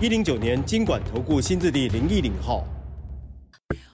[0.00, 2.64] 一零九年金管投顾新字第零一零号。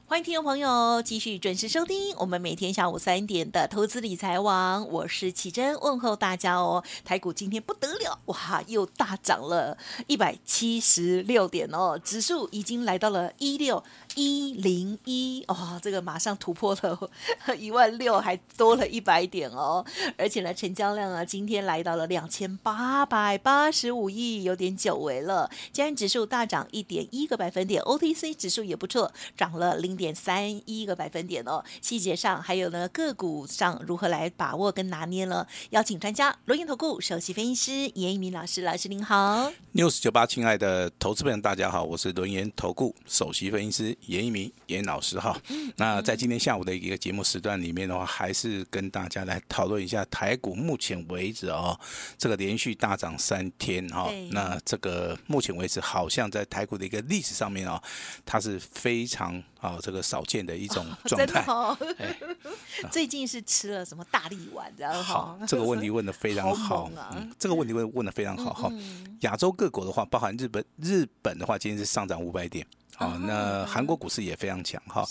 [0.04, 6.84] 欢迎听众朋友继续准时收听我们每天下午三点的投资理财网，我是启珍，问候大家哦。
[7.06, 13.82] 台股今天不得了，哇，又大涨了一百七十六点哦，指数已经来到了一六。
[14.16, 17.10] 一零一哦，这个马上突破了
[17.58, 19.84] 一万六，还多了一百点哦。
[20.16, 25.50] 而且呢，成交量啊，今天来到了两千八百八十五亿，有点久违了。
[25.72, 31.64] 加权指数大涨一点一个百分点，OTC 指数也不错，涨了零点三一个百分点哦。
[31.83, 35.44] 细节上还有呢，个股上如何来把握跟拿捏呢？
[35.70, 37.55] 邀请专家罗源投顾首席分析
[37.88, 39.50] 师严一鸣老师，老师您好。
[39.72, 43.98] News 九八，亲爱的投资朋友大家好，我是轮研投顾首席分析师。
[44.02, 45.34] 严一鸣严老师哈，
[45.77, 51.78] 那在今天下午的一个节目时段里面的话，还是跟大家来讨论一下台股目前为止哦，
[52.19, 57.82] 这个连续大涨三天哈，那这个目前为止好像在台股的一个历史上面哦，
[58.27, 61.42] 它是非常啊这个少见的一种状态。
[61.48, 62.14] 哦哎、
[62.92, 64.70] 最近是吃了什么大力丸？
[64.77, 68.73] 然后好，这个问题问的非常好，啊嗯、这个问题问问的非常好哈。
[69.20, 72.67] 亚洲各国的话，包含日本，日本的话今天是上涨五百点。
[72.97, 75.05] 好，那韩国股市也非常强哈。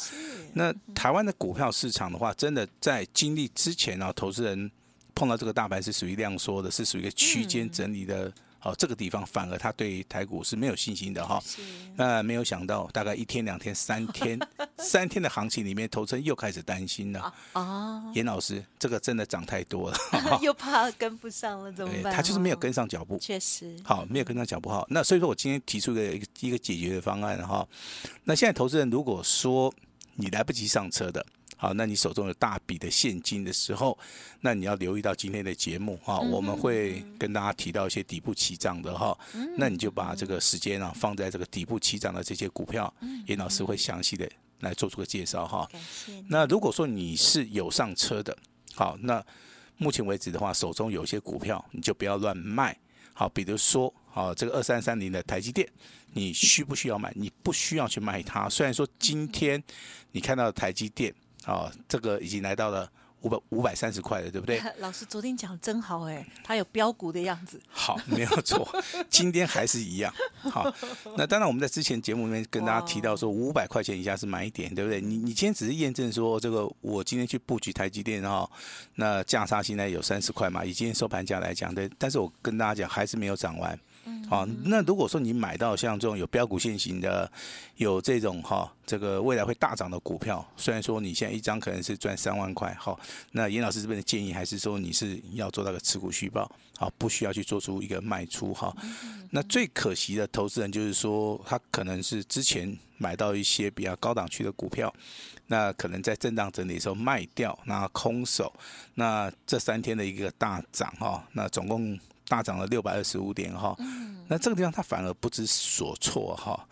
[0.54, 4.72] 那台湾的股票市场的话，真的在经历之前啊，投资人
[5.16, 8.32] 碰到这个大盘是属于量缩的，是属于一个区间整理的。
[8.64, 11.44] 好，这个地方反而他对台股是没有信心的哈。
[11.98, 14.40] 那没有想到，大概一天、两天、三天，
[14.80, 17.34] 三天的行情里面，投资人又开始担心了。
[17.52, 19.98] 哦，严老师，这个真的涨太多了，
[20.42, 22.16] 又怕跟不上了，怎么办？
[22.16, 23.18] 他就是没有跟上脚步。
[23.20, 23.76] 确实。
[23.84, 24.88] 好，没有跟上脚步好。
[24.90, 27.68] 那所以说我今天提出的一个一个解决的方案哈。
[28.24, 29.74] 那现在投资人如果说
[30.16, 31.26] 你来不及上车的。
[31.64, 33.98] 好，那你手中有大笔的现金的时候，
[34.42, 39.18] 那你要留意到今天的节目哈，我们会跟大家提到一些底部起涨的哈，
[39.58, 42.94] 那你就把这个时间啊放在这个底部起涨的这些股票，
[43.28, 44.30] 严老师会详细的
[44.60, 45.66] 来做出个介绍哈。
[46.28, 48.38] 那如果说你是有上车的，
[48.76, 49.26] 好，那
[49.78, 52.78] 目前为止的话，手中有些股票你就不要乱卖。
[53.14, 55.66] 好，比如说，好，这个二三三零的台积电，
[56.12, 57.14] 你需不需要买？
[57.16, 58.50] 你不需要去卖它。
[58.50, 59.64] 虽然说今天
[60.12, 61.16] 你看到的台积电。
[61.46, 62.90] 哦，这个已经来到了
[63.22, 64.62] 五百五百三十块了，对不对？
[64.80, 67.60] 老师昨天讲的真好哎，它有标股的样子。
[67.70, 68.68] 好，没有错，
[69.10, 70.14] 今天还是一样。
[70.42, 70.74] 好，
[71.18, 75.00] 那当然我们在之前节目里面跟大家提到说， 五百块钱以下是买点，对不对？
[75.00, 78.50] 你你今天只是验证说这个，我今天去布局台积电哈，
[78.96, 83.80] 那价差现在有三十块嘛，以今天收盘价来讲，对，但是我跟大家讲还是没有涨完。
[84.30, 87.30] 好，那如果说你买到像这种有标股现行的，
[87.76, 93.00] 有这种哈，这个未来会大涨的股票，虽然说你现在一张可能是赚三万块，好，
[93.32, 98.76] 那严老师这边的建议还是说你是要做到个持股续报，好，不需要去做出一个卖出哈。
[99.30, 104.92] 那最可惜的投资人就是说，他可能是之前买到一些比较高档区的股票，
[105.48, 108.52] 那可能在震荡整理的时候卖掉，那空手，
[108.96, 112.00] 那这三天的一个大涨哈，那总共。
[112.28, 113.76] 大涨了六百二十五点哈，
[114.28, 116.66] 那这个地方他反而不知所措哈，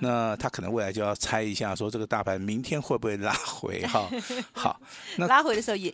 [0.00, 4.08] 那他可能未来就要猜一下，说这个大盘明天会不会拉回哈？
[4.52, 4.80] 好，
[5.16, 5.92] 那拉回的时候也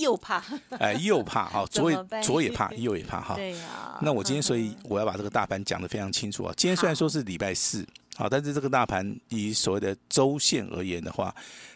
[0.00, 0.42] 又怕，
[0.78, 3.34] 哎，又怕哈，左也左也怕，右也怕哈。
[3.34, 3.98] 对呀。
[4.00, 6.52] 那我今天所以我要把这个大盘讲得非常清楚啊。
[6.56, 7.86] 今天虽然说是礼拜四，
[8.16, 11.34] 好，但是这个大盘以所谓的周线而言的话，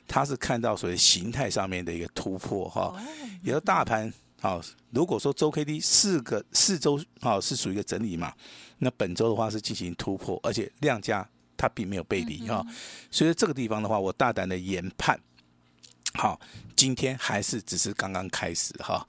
[0.09, 2.95] 它是看到所谓形态上面的一个突破哈，
[3.43, 4.13] 有的大盘。
[4.41, 8.33] 好，如果说周 K D 四个四周啊是属于一个整理嘛，
[8.79, 12.65] 那本周的话是进行突破，而且量价它并没有背离哈，
[13.11, 15.21] 所以这个地方的话，我大胆的研判，
[16.15, 16.41] 好，
[16.75, 19.07] 今天还是只是刚刚开始哈，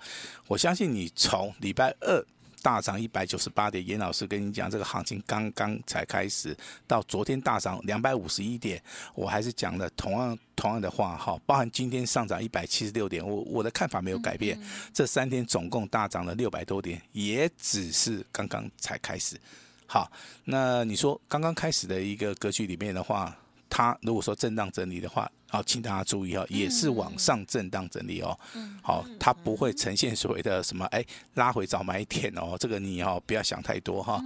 [0.47, 2.25] 我相信你从礼拜二。
[2.61, 6.55] 大涨一百九十八点，严老师跟你讲，这个行情刚刚才开始。
[6.87, 8.81] 到昨天大涨两百五十一点，
[9.13, 14.59] 我还是讲了同样同样的话哈，包含今天上涨一百七十六点，我我的看法没有改变。
[14.93, 19.39] 这三天总共大涨了六百多点，也只是刚刚才开始。
[19.87, 20.09] 好，
[20.45, 23.35] 那你说刚刚开始的一个格局里面的话，
[23.71, 28.37] 它如果说震荡整理的话，好，请大家注意哈，也是往上震荡整理哦。
[28.83, 31.03] 好，它不会呈现所谓的什么哎
[31.35, 34.21] 拉回早买点哦，这个你哈不要想太多哈。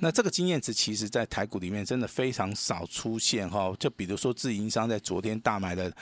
[0.00, 5.92] 那这个经验值其实在台股里面真的非常少出现哈，就比如说自营商在昨天大买的。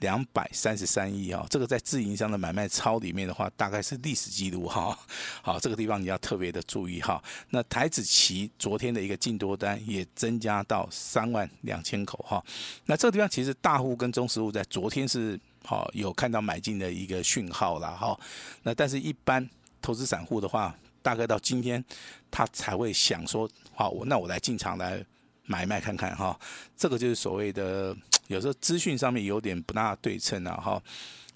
[0.00, 4.98] 两百三十三亿啊，这个在自营商的买卖超里面的话，大概是历史记录哈。
[5.42, 7.22] 好，这个地方你要特别的注意哈。
[7.50, 12.44] 那台子期昨天的一个净多单也增加到三万两千口哈。
[12.86, 18.18] 那这个地方其实大户跟中实户在昨天是好有看到买进的一个讯号了哈。
[18.62, 19.48] 那但是一般
[19.80, 21.82] 投资散户的话，大概到今天
[22.30, 25.04] 他才会想说，好，我那我来进场来
[25.46, 26.38] 买卖看看哈。
[26.76, 27.96] 这个就是所谓的。
[28.28, 30.82] 有时候资讯上面有点不大对称啊，哈。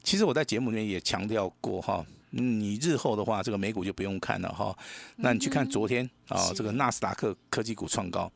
[0.02, 4.74] 其实我在节目里面也强调过哈，你日后的话，这个美股就不用看了哈。
[5.16, 8.32] 那你去看昨天啊，这个纳斯达克科技股创高，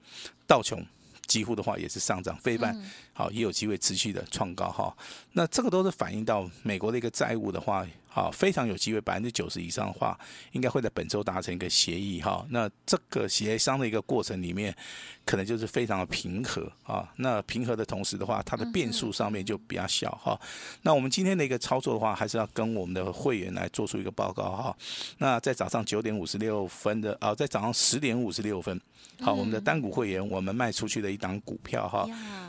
[0.47, 0.85] 道琼
[1.27, 2.79] 几乎的话也是上涨，非半
[3.13, 4.97] 好也有机会持续的创高哈。
[5.33, 7.87] 那这个都是反映到美国的一个债务的话。
[8.15, 10.21] 好，非常有机会，百分之九十以上的话，
[10.51, 12.45] 应该会在本周达成一个协议哈。
[12.51, 14.77] 那这个协商的一个过程里面，
[15.25, 17.11] 可能就是非常的平和啊。
[17.17, 20.39] 那平和的同时的话，它的变数上面就比较小哈。
[20.83, 24.77] 那我们今天的一个操作的话，还是要跟我们的会员来做出一个报告哈。
[25.17, 28.79] 那在早上九点五十六分的啊，在早上十点五十六分，
[29.23, 32.07] 好，我们的单股会员我们卖出去的一档股票哈。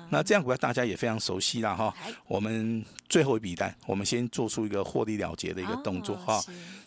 [0.09, 1.93] 那这样股票大家也非常熟悉了哈。
[2.27, 6.41] 我们最后一笔单，我们先做出一个获利了结的一个动作哈，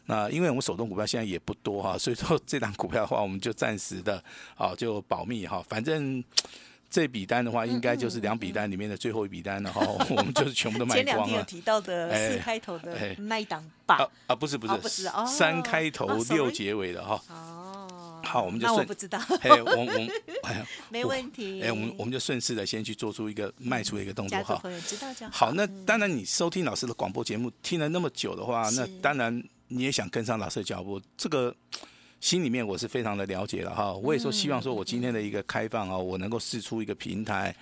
[0.06, 4.22] 那因为我们手动股票现在也不多哈，所以说这档股票的话，我们就暂时的
[4.54, 5.64] 啊就保密哈。
[5.68, 6.22] 反正
[6.88, 9.80] 这笔单的话，应该就是两笔单里面的最后一笔单了哈，
[10.10, 11.04] 我们就是全部都卖光了。
[11.04, 14.08] 前两天有提到的四开头的那一档吧？
[14.28, 17.20] 啊，不是不是不是哦，三开头六结尾的哈。
[18.26, 18.76] 好，我们就顺。
[18.76, 19.18] 那我不知道。
[19.40, 19.86] 哎，我我
[20.42, 21.62] 哎，没问题。
[21.62, 24.60] 哎，我们我们就顺势的先去做出一个卖出的一个动作哈。
[24.86, 25.46] 知道就好。
[25.46, 31.00] 好，那当然，你收听老师的广播节目听了那么久的话，那当然你也想跟上老师的脚步。
[31.16, 31.54] 这个
[32.20, 33.94] 心里面我是非常的了解了哈。
[33.94, 37.54] 我也说希望说我今天的一个开放啊，我能够试出一个平台。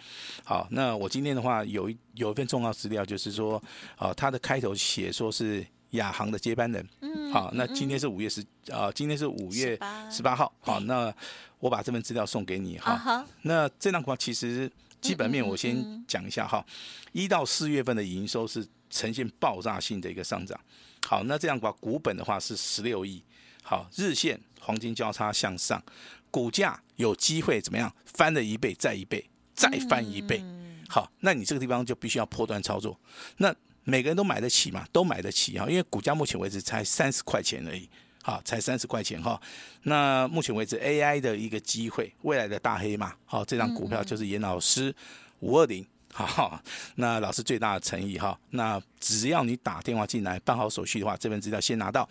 [0.42, 3.62] 好，那我今天的话有一有一份重要资料，就是说
[3.96, 5.64] 啊，它的开头写说是。
[5.94, 9.78] 亚航的接班人，嗯，好，那今天是五月十啊，今天是五月
[10.10, 11.12] 十八号，好，那
[11.58, 13.24] 我把这份资料送给你哈。
[13.42, 14.70] 那这档股票其实
[15.00, 16.64] 基本面我先讲一下哈，
[17.12, 20.58] 一到四月份的营收是呈现爆炸性的一个上涨，
[21.06, 23.22] 好，那这样股股本的话是十六亿，
[23.62, 25.82] 好，日线黄金交叉向上，
[26.30, 27.92] 股价有机会怎么样？
[28.04, 29.24] 翻了一倍再一倍
[29.54, 30.42] 再翻一倍，
[30.88, 32.98] 好，那你这个地方就必须要破断操作，
[33.36, 33.54] 那。
[33.84, 37.88] 每个人都买得起嘛，都买得起哈，因为股价目前为止才三十块钱而已，
[38.22, 39.40] 好，才三十块钱哈。
[39.82, 44.94] 那目前为止 AI 的一个机会，未来的大黑马，好，这张股票就是严老师
[45.40, 46.58] 五二零，好，
[46.94, 52.08] 那老师最大的诚意哈，那只要你打电话进来办好手续的话，这份资料先拿到，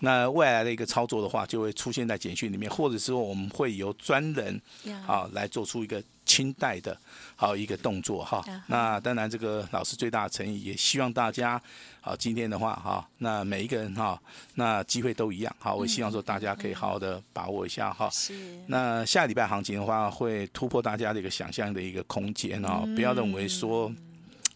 [0.00, 4.60] 那未来的一个操作的话，就会出现在简讯里面，或者是说我们会由专人
[5.06, 6.02] 啊来做出一个。
[6.26, 6.94] 清代的
[7.36, 11.60] 好一个动作哈，那当然这个老师最大的诚意，也希望大家
[12.00, 14.20] 好今天的话哈，那每一个人哈，
[14.56, 18.10] 那机会都一样好，我希望说大家可以好好的把握一下哈。
[18.10, 18.34] 是。
[18.66, 23.90] 那下礼拜行情的话，会突破大家的一个想象的一个空间哦，不要认为说，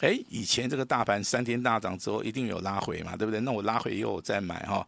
[0.01, 3.39] 哎，以前这个大盘三天大涨之后一定有拉回嘛，对不对？
[3.39, 4.85] 那我拉回以后我再买哈。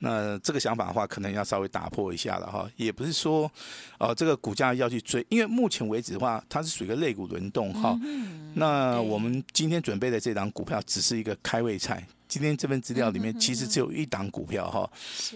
[0.00, 3.50] 那这个想法的话，可能要稍微打破一下了哈，也不是说，
[3.98, 7.98] 哦、呃，这个股价要去追，因为目前为止的话，它是属于一个类股轮动哈。
[8.02, 14.88] 嗯那我们今天准备的这档股票只是一个开胃菜，今天这份资料里面其实只有一档股票哈。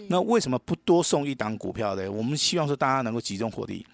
[0.07, 2.09] 那为什么不多送一档股票呢？
[2.09, 3.85] 我们希望说大家能够集中火力，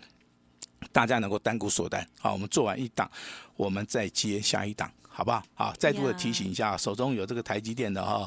[0.92, 3.10] 大家能够单股锁单，好，我们做完一档，
[3.56, 5.44] 我们再接下一档，好不好？
[5.54, 8.26] 好，再度的提醒一下，手中有这个台积电的哈。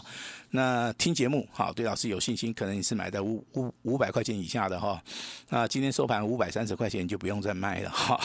[0.54, 5.02] 那听节目好，对老师有信心，可能你是买在五五五百块钱以下的哈。
[5.48, 8.20] 那今天收盘五百三十块钱，你就不用再卖了哈。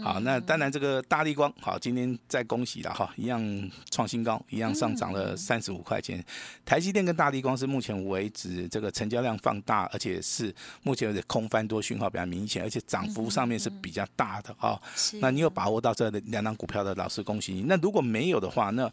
[0.00, 3.42] 好，那当然这个大力光好，今天再恭喜了哈，一样
[3.90, 6.24] 创新高，一样上涨了三十五块钱。
[6.64, 10.54] 台积电跟大力光是目前为止这个成交量放大，而且是
[10.84, 14.80] 目前为止空翻多讯号比较明显，而且涨幅上面是比较大的哈。
[15.14, 17.62] 那你有把握到这两档股票的老师，恭喜你。
[17.62, 18.88] 那如果没有的话，那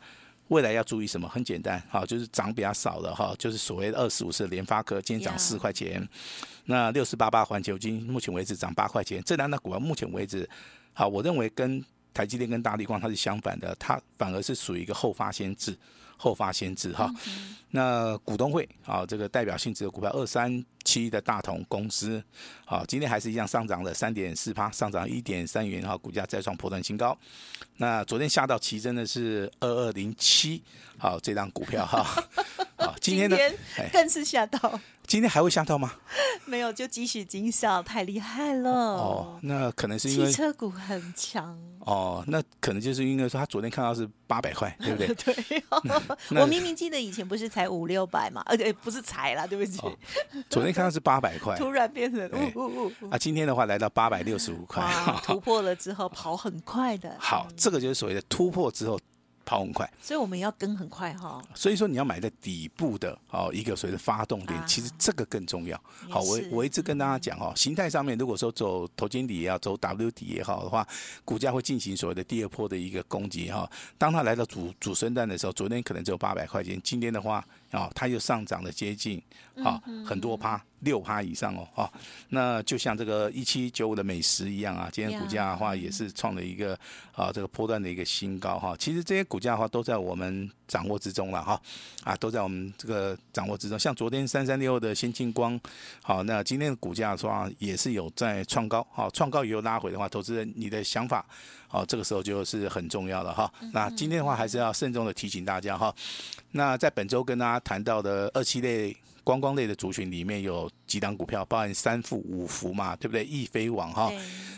[0.51, 1.29] 未来要注意什么？
[1.29, 6.05] 很简单，哈，就是涨比较少的哈，就是所谓的二四五四联发科，今天涨四块钱。
[6.65, 9.23] 那六四八八环球金，目前为止涨八块钱。
[9.25, 10.47] 这两档股票目前为止，
[10.91, 11.81] 好，我认为跟
[12.13, 15.73] 台积电跟大力光它是相反的，它反而是属于一个后发先至。
[16.17, 17.11] 后发先至哈。
[17.71, 22.21] 那股东会啊，这个代表性质的股票二三七的大同公司，
[22.65, 27.17] 好，今天还是一样上涨了三点四趴，上涨一点三元哈，股价再创破断新高。
[27.77, 30.61] 那昨天下到奇真的是二二零七，
[30.97, 32.05] 好，这张股票哈，
[32.91, 33.37] 好，今天呢
[33.93, 34.79] 更是吓到。
[35.07, 35.93] 今天还会吓到吗？
[36.45, 38.71] 没有，就继续惊吓，太厉害了。
[38.71, 41.57] 哦，那可能是因为汽车股很强。
[41.79, 45.33] 哦，那可能就是因为说他昨天看到是八百块， 对不对？
[45.33, 45.81] 对、哦。
[46.41, 49.79] 我明明记得以前不是才五六百嘛，而且不是才啦，对不起。
[49.81, 49.91] 哦、
[50.49, 53.09] 昨天看到是八百块， 突然变成呜呜呜。
[53.09, 54.83] 啊，今天的话来到八百六十五块，
[55.23, 57.13] 突破了之后跑很快的。
[57.19, 58.99] 好，这个就是所谓的突破之后。
[59.45, 61.41] 跑很快，所以我们要跟很快哈。
[61.53, 65.81] 所以说你要买在底部的哦，一个所谓的发动点，其实这个更重要。
[66.09, 70.87] 好，我我一直跟大家讲哦，形态上面如果说走头肩底也好，走 W 底也好的话，
[71.25, 73.69] 股价会进行所谓的第二波的一个攻击哈。
[73.97, 77.45] 当它来到主主升段的时候，昨天可能只有八百块钱，今天的话。
[77.71, 79.21] 啊、哦，它又上涨了接近
[79.55, 81.99] 啊、哦、很多趴，六趴以上哦，哈、哦，
[82.29, 86.77] 那就像这个一七九五的美食一样啊，今天股价的话也是创了一个
[87.13, 88.77] 啊这个波段的一个新高哈、哦。
[88.77, 91.61] 其实这些股价的话都在我们掌握之中了哈，
[92.05, 93.77] 啊都在我们这个掌握之中。
[93.77, 95.59] 像昨天三三六的先进光，
[96.01, 101.25] 好、哦，那今天的股价的话也是有在创高，好、哦，创高以后拉回的话，投资人你的想法。
[101.67, 103.51] 好，这个时候就是很重要了哈。
[103.73, 105.93] 那今天的话，还是要慎重的提醒大家哈。
[106.51, 113.25] 那在本周跟大家谈到的二期类观光类的族群里面有几档股票，包含三富、五福嘛，对不对？
[113.25, 114.09] 易飞网哈。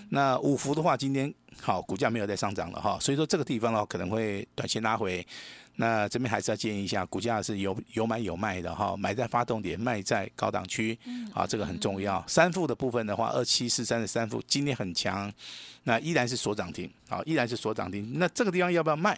[0.10, 5.25] 那五福的话，今天好股价没有再上涨了哈，所以说这个地方的话可能会短线拉回。
[5.75, 10.98] 那这边还是要建议一下，股价是有有买有卖的哈，买在发动点，卖在高档区，
[11.34, 12.24] 啊，这个很重要。
[12.27, 15.32] 三副的部分的话，二七四三的三副今天很强，
[15.84, 18.20] 那依然是锁涨停，啊，依然是锁涨停。
[18.20, 19.18] 那这个地方要不要卖？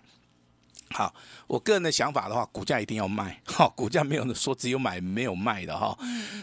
[0.91, 1.13] 好，
[1.47, 5.97] 我个人的想法的话，股价一定要卖，哈，股价没有说只有买没有卖的哈。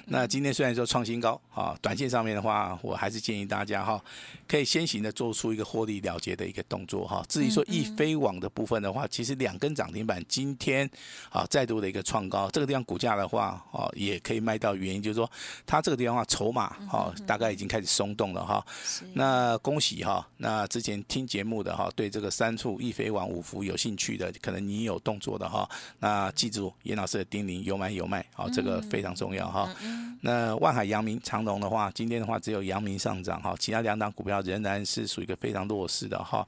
[0.07, 4.03] 那今天虽然说创新高，哈，短线上面的话，我还是建议大家哈，
[4.49, 7.25] 可以先行的做出一个获利了结的一个动作哈。
[7.29, 10.91] 至于说易飞网的部分的话，其实两根涨停板今天
[11.31, 15.31] 啊再度的一个创高，这个地方股价的话，哦也可以卖到，原因就是说
[15.65, 18.63] 它这个地方的话筹码哈大概已经开始松动了哈。
[19.15, 24.32] 那恭喜哈，那之前听节目的哈，对这个三处易飞网五福有兴趣的。
[24.41, 29.69] 可能你有动作的哈，那记住严老师的叮咛，有买有卖，好，这个非常重要哈。
[30.21, 36.47] 那万海、阳明、长荣的话，今天的话只有阳明上涨哈，其他两档股票仍然是属于一个非常弱势的哈。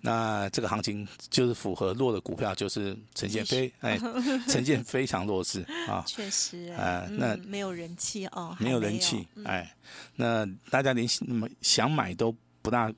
[0.00, 3.98] 那这个行情就是符合弱的股票，就是呈现非哎
[4.48, 6.02] 呈现非常弱势啊。
[6.06, 9.74] 确实，啊，那没有人气哦，没有人气，哎，
[10.16, 11.06] 那大家连
[11.60, 12.90] 想买都不大。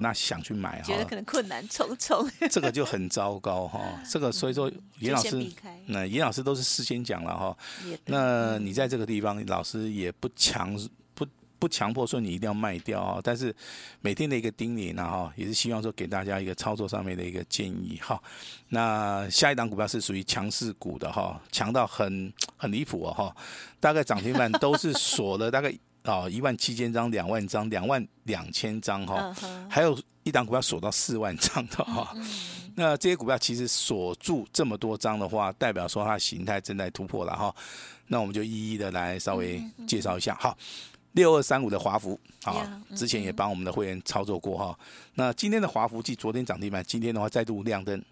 [0.00, 3.78] 不大想去买哈，觉得可能困难重重， 这个就很糟糕哈。
[4.08, 5.52] 这个所以说，严老师，
[5.84, 7.54] 那严老师都是事先讲了哈。
[8.06, 10.74] 那你在这个地方，老师也不强
[11.12, 11.26] 不
[11.58, 13.20] 不强迫说你一定要卖掉啊。
[13.22, 13.54] 但是
[14.00, 18.18] 每天的一个叮咛呢哈，也是希望说给大家一个操作上面的一个建议哈。
[18.68, 23.36] 那下一档股票是属于强势股的哈，强到很很离谱哦哈，
[23.78, 25.70] 大概涨停板都是锁了大概。
[26.04, 29.34] 哦，一万七千张，两万张，两万两千张哈，
[29.68, 32.14] 还有一档股票锁到四万张的哈。
[32.74, 37.54] 那这些股票其实锁住这么多张的话，代表说它的形态正在突破了哈。
[38.06, 40.34] 那我们就一一的来稍微介绍一下。
[40.40, 40.56] 好，
[41.12, 44.78] 六二三五的华孚啊，之前也帮我们的会员操作过哈。
[45.14, 48.02] 那今天的华孚继昨天涨停板，今天的话再度亮灯，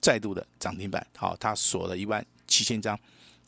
[0.00, 1.06] 再度的涨停板。
[1.16, 2.98] 好，它锁了一万七千张。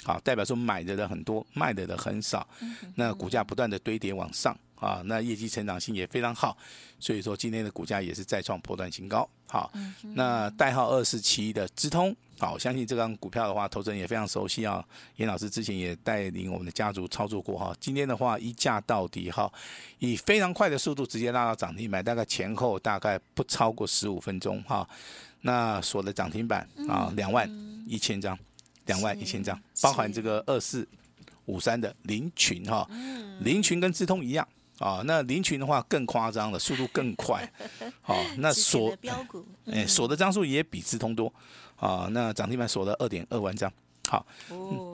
[0.03, 2.47] 好，代表说买的人很多，卖的人很少，
[2.95, 6.57] 那股价不断的堆叠往上啊，那业绩成长性也非常好，
[6.99, 9.29] 所以说今天的股价也是再创波段新高。
[9.47, 9.71] 好，
[10.15, 14.83] 那代号二四七的资通，好，我相信这张股票的话，投资人也非常熟悉啊。
[15.17, 19.53] 严老师之前也带领我们的家族操作过哈，今天的话一价到底哈，
[19.99, 24.89] 以非常快的速度直接拉到涨停板，大概前后大概不超过十五分钟哈，
[25.43, 27.47] 那锁的涨停板啊，两万
[27.87, 28.39] 一千张。
[28.87, 30.87] 两万一千张，包含这个二四
[31.47, 32.89] 五三的林群哈，
[33.41, 34.47] 林群跟智通一样
[34.79, 35.03] 啊。
[35.05, 37.51] 那林群的话更夸张了，速度更快。
[38.01, 38.97] 好， 那锁
[39.67, 41.33] 哎锁的张数也比智通多
[41.77, 42.09] 啊。
[42.11, 43.73] 那涨停板锁了二点二万张。
[44.09, 44.27] 好，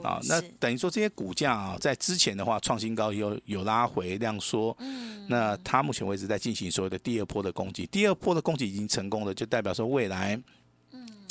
[0.03, 4.75] 啊，那等于说这些股价啊，在之前的话创新高有有拉回量缩。
[5.27, 10.39] 那它目前为止在进行所谓的第二波的攻击，第二波的攻击已经成功了，就代表说未来。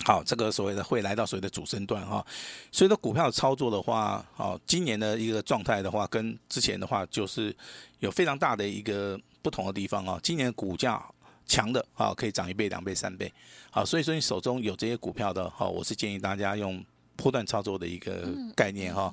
[0.04, 2.24] 好，这个所谓的会来到所谓的主升段哈，
[2.70, 7.54] 所以说股票操作的话，好，今年的一个状态的话，跟之前的话就是
[7.98, 10.20] 有非常大的一个不同的地方啊。
[10.22, 11.04] 今年股价
[11.46, 13.32] 强的啊，可以涨一倍、两倍、三倍。
[13.70, 16.84] 好，所以说你手中有这些股票的哈，我是建议大家用
[17.16, 19.12] 波段操作的一个概念哈。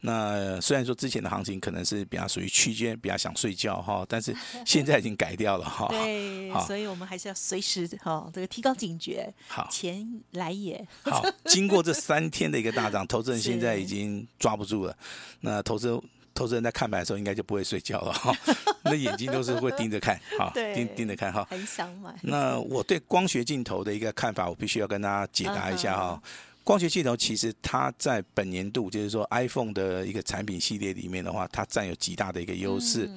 [0.00, 5.88] 那虽然说之前的行情可能是比较属于区间，比较想睡觉哈，但是 现在已经改掉了 哈。
[5.88, 9.32] 对，所以我们还是要随时哈这个提高警觉。
[9.48, 10.86] 好，钱来也。
[11.02, 14.94] 好，经过这三天的一个大涨，投资人现在已经抓不住了。
[15.40, 15.98] 那投资
[16.34, 18.36] 投资人在看盘的时候，应该就不会睡觉了哈。
[18.82, 21.46] 那眼睛都是会盯着看，哈，盯盯着看哈。
[21.48, 22.14] 很想买。
[22.22, 26.22] 那我对光学镜头的一个看法，我必须要跟大家解答一下哈。
[26.64, 33.08] 光学镜头其实它在本年度，就是说 iPhone 的一个产品系列里面的话，它占有极大的一个优势。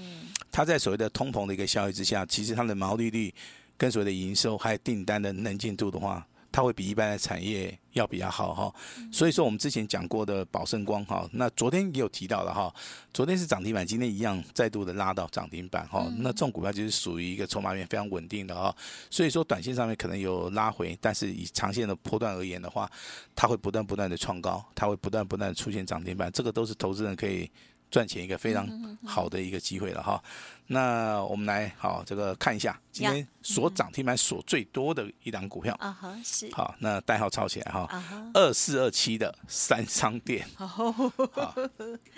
[0.52, 3.34] 它在所谓的通膨的一个效益之下，其实它的毛利率
[3.78, 6.28] 跟所谓的营收还有订单的能见度的话。
[6.58, 8.74] 它会比一般的产业要比较好哈，
[9.12, 12.74] 所以说我们之前讲过的宝盛光哈，那昨天也有提到了哈，
[13.14, 18.76] 昨天是涨停板，今天一样再度的拉到涨停板哈，那这种股票就是属于一个筹码面非常稳定的哈，
[19.12, 22.90] 所以说短线上面可能有拉回，但是以长线的波段而言的话，
[23.36, 27.48] 它会不断不断的创高，它会不断不断的出现涨停板，这个都是投资人可以
[27.90, 28.68] 赚钱一个非常
[29.06, 30.22] 好的一个机会了哈。
[30.70, 35.74] 那我们来好这个看一下今天所涨停板锁最多的一档股票。
[35.80, 36.54] 啊哈是。
[36.54, 37.88] 好，那代号抄起来哈。
[38.34, 40.46] 二四二七的三商店。
[40.56, 40.94] 好，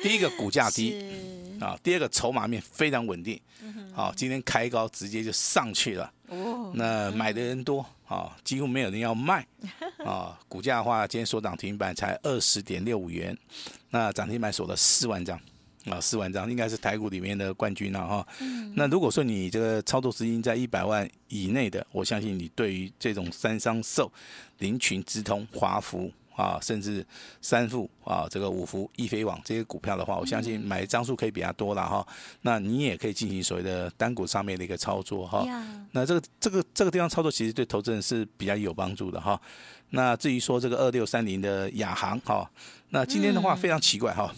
[0.02, 0.98] 第一个股价低。
[1.60, 3.40] 啊，第二个筹码面非常稳定，
[3.94, 6.10] 好，今天开高直接就上去了。
[6.28, 9.46] 哦，那买的人多啊，几乎没有人要卖。
[10.06, 13.38] 啊，股价的话今天所涨停板才二十点六五元，
[13.90, 15.38] 那涨停板锁了四万张。
[15.90, 18.28] 啊，四万张应该是台股里面的冠军了哈。
[18.40, 24.12] 嗯、那如果说你这个操作资金在一百万以内的，我相信你对于这种三商寿、
[24.60, 27.06] 林群、直通、华福啊，甚至
[27.42, 32.06] 三富啊，这个五福、易飞网这些股票的话，我相信买的张数可以比较多了哈。
[32.44, 35.46] 那你也可以进行所谓的单股上面的一个操作哈。
[35.92, 39.40] 那这个这个这个地方操作其实对投资人是比较有帮助的哈。
[39.90, 42.50] 那至于说这个二六三零的亚航哈，
[42.90, 44.34] 那今天的话非常奇怪哈。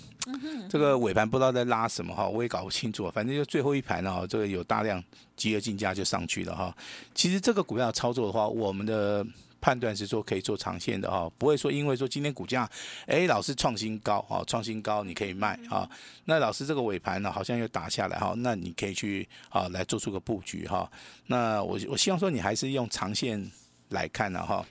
[0.69, 3.09] 这个尾盘不知道在拉什么哈，我也搞不清楚。
[3.11, 5.03] 反正就最后一盘呢，这个有大量
[5.35, 6.75] 集合竞价就上去了哈。
[7.13, 9.25] 其实这个股票操作的话，我们的
[9.59, 12.69] 判断是说可以做长线的哈，不会说因为说今天股价
[13.05, 15.89] 哎老是创新高哈，创新高你可以卖啊。
[16.25, 20.89] 那老师这个尾盘呢好像又打下来哈，那你可以去啊来做出个布局哈。
[21.27, 23.51] 那我我希望说你还是用长线
[23.89, 24.65] 来看的哈。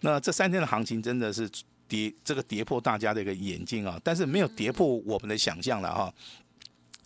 [0.00, 1.50] 那这三天的行情真的是。
[1.88, 6.12] 跌这个跌破大家的一个眼镜啊，但是没有跌破我们的想象了哈。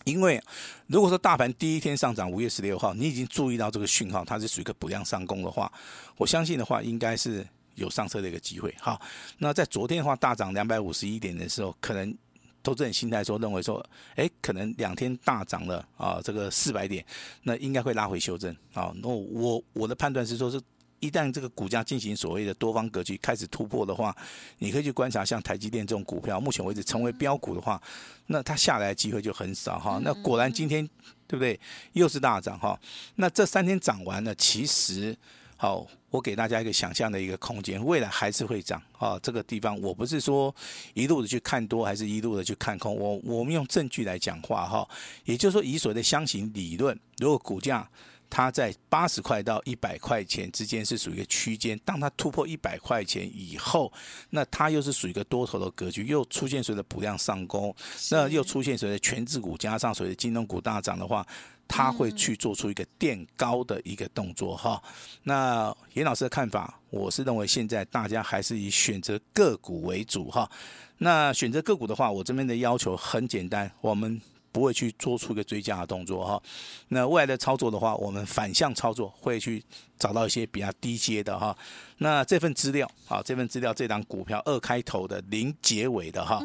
[0.03, 0.41] 因为
[0.87, 5.71] 如果说大盘第一天上涨五月十六号，你已经注意到这个讯号，它是属于一个补量上攻的话，
[6.17, 8.75] 我相信的话应该是有上车的一个机会。
[8.79, 9.01] 好，
[9.37, 12.13] 那在昨天的话大涨两百五十一点的时候，可能
[12.61, 13.81] 投资人心态说认为说，
[14.15, 17.05] 哎，可能两天大涨了啊，这个四百点，
[17.43, 18.93] 那应该会拉回修正啊。
[19.01, 20.61] 那我我的判断是说是。
[21.03, 24.15] 一旦这个股价进行所谓的多方格局开始突破的话，
[24.59, 27.81] 你可以去观察像台积电这种股票，目前为止成为标股的话，
[28.27, 29.99] 那它下来的机会就很少哈。
[30.01, 30.87] 那果然今天
[31.27, 31.59] 对不对？
[31.91, 32.79] 又是大涨哈。
[33.15, 35.13] 那这三天涨完了，其实
[35.57, 39.19] 好，我给大家一个想象的一个空间，未来还是会涨啊。
[39.21, 40.55] 这个地方我不是说
[40.93, 44.87] 一路的去看多，还是一路的去看空，我我们用证据来讲话哈。
[45.25, 47.89] 也就是说，以所谓的箱型理论，如果股价
[48.35, 53.93] 它在八十块到一百块钱之间是属于一个区间，当它突破一百块钱以后，
[54.31, 57.73] 那它又是属于一个多头的格局，又出现所谓的补量上攻，
[58.09, 61.23] 那又出现所谓的权值股加上所谓的金融股大涨的话，
[61.67, 64.81] 它会去做出一个垫高的一个动作哈。
[65.21, 70.49] 那严老师的看法，我是认为现在大家还是以选择个股为主哈。
[70.97, 74.19] 那选择个股的话，我这边的要求很简单，我们。
[74.53, 76.41] 不会去做出一个追加的动作哈，
[76.89, 79.61] 那未来的操作的话，我们反向操作会去
[79.97, 81.57] 找到一些比较低阶的哈。
[81.97, 86.39] 那这份资料啊，这份资料这档股票二开头的零结尾的哈，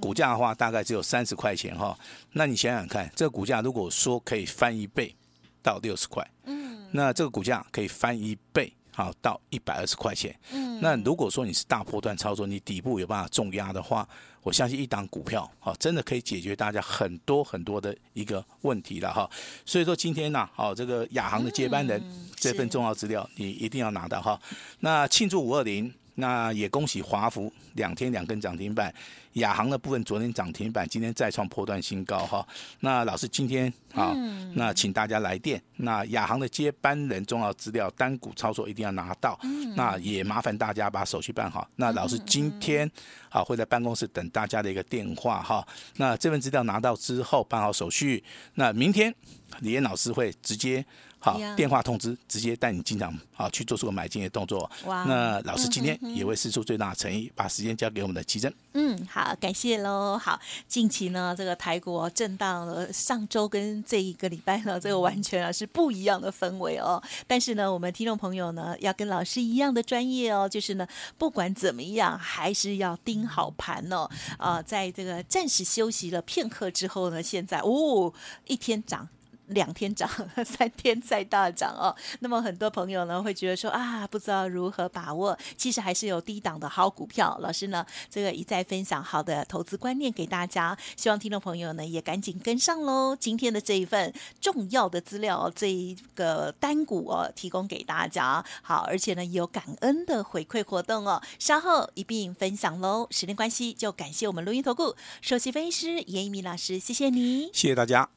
[0.00, 1.96] 股价的话大概只有三十块钱哈。
[2.32, 5.14] 那你想想看，这个股价如果说可以翻一倍
[5.62, 8.72] 到六十块，嗯，那这个股价可以翻一倍。
[8.94, 10.38] 好，到一百二十块钱。
[10.52, 14.06] 嗯，那如果说你是大波段操作，你底部有办法重压的话，
[14.42, 19.28] 我相信一档股票，好，真的可以解决大家很多很多的一个问题了哈。
[19.64, 22.02] 所以说今天呢，好，这个亚航的接班人
[22.36, 24.40] 这份重要资料，你一定要拿到哈。
[24.80, 25.92] 那庆祝五二零。
[26.14, 28.92] 那也恭喜华福两天两根涨停板，
[29.34, 32.46] 亚航的部分昨天涨停板，今天再创破断新高哈。
[32.80, 34.14] 那老师今天啊，
[34.54, 35.62] 那请大家来电。
[35.76, 39.38] 那亚航的接班人重要资料单股操作一定要拿到。
[39.74, 41.66] 那也麻烦大家把手续办好。
[41.76, 42.90] 那老师今天
[43.30, 45.66] 啊会在办公室等大家的一个电话哈。
[45.96, 48.22] 那这份资料拿到之后办好手续，
[48.54, 49.14] 那明天
[49.60, 50.84] 李岩老师会直接。
[51.22, 54.68] 好，电话通知，直接带你进场，好去做出个买进的动作。
[54.86, 55.04] 哇！
[55.04, 58.52] 那老师今天也会释出最大的诚意，把时间交给我们的奇珍。
[58.72, 60.18] 嗯，好，感谢喽。
[60.18, 67.00] 好，近期呢，这个台股震荡了，上周跟这一个礼拜呢，这个完全啊是不一样的氛围哦。
[67.28, 70.84] 但是呢，我们听众朋友呢，要跟老师一样的专业哦，就是呢，
[71.16, 74.10] 不管怎么样，还是要盯好盘哦。
[74.38, 78.12] 啊、呃，在这个暂时休息了片刻之后呢，现在哦，
[78.48, 79.08] 一天涨。
[79.48, 80.08] 两天涨，
[80.44, 81.94] 三天再大涨哦。
[82.20, 85.38] 那么很多朋友呢会觉得说啊，不知道如何把握。
[85.56, 87.36] 其实还是有低档的好股票。
[87.40, 93.16] 老师呢，这个一再分享好的投资观念给大家，希望听众朋友呢也赶紧跟上喽。
[93.16, 98.44] 今天的这一份重要的资料，这一个单股哦，提供给大家。
[98.62, 103.06] 好，而且呢有感恩的回馈活动哦，稍后一并分享喽。
[103.10, 108.08] 时间关系，就感谢我们录音投顾首席分析师严一鸣老师，谢谢你，谢谢大家。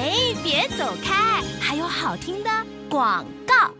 [0.00, 2.48] 哎，别走开，还有好听的
[2.88, 3.70] 广告。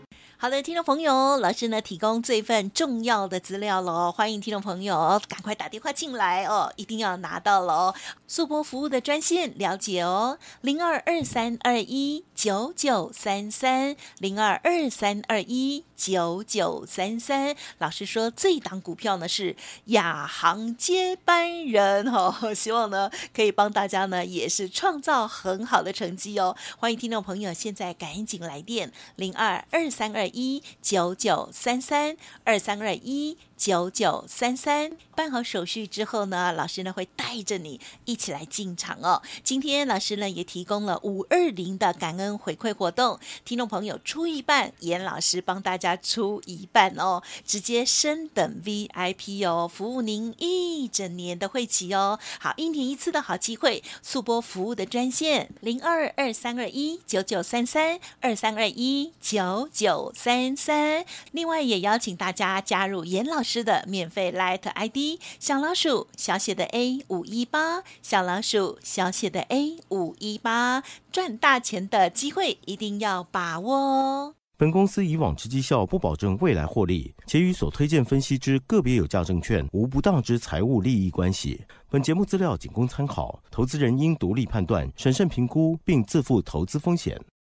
[0.41, 7.95] 好的，听众朋友，老师呢提供这份重要的资料喽，欢迎听众朋友赶快打电话进来哦，一定要拿到了哦。
[8.27, 17.55] 速播服务的专线了解哦，零二二三二一九九三三零二二三二一九九三三。
[17.77, 26.57] 老师说这一档股票呢是亚航接班人哦， 希望呢可以帮大家呢也是创造很好的成绩哦。
[26.79, 30.30] 欢迎听众朋友现在赶紧来电零二二三二。
[30.33, 39.21] 一九九三三二三二一九九三三，办好手续之后呢，老师呢会带着你一起来进场哦。
[39.43, 52.17] 今天老师呢也提供了五二零的感恩回馈活动，听众朋友出一半，严老师帮大家出一半哦，直接升等 VIP 哦，服务您一整年的会期哦。
[52.39, 61.05] 好，一年一次的好机会，速播服务的专线零二二三二一九九三三二三二一九九三三。
[61.31, 63.50] 另外也邀请大家加入严老师。
[63.51, 74.35] 是的，免费 Light ID 小老鼠小写的 A 五一八，小老鼠小写的 A 五一八，赚大钱的机会一定要把握哦。
[74.55, 81.59] 本公司以往之绩效不保证未来获利，且与所推荐分析之个别有价证券无不当之财务利益关系。
[81.89, 87.19] 本节目资料仅供参考，投资人应独立判断、审慎评估，并自负投资风险。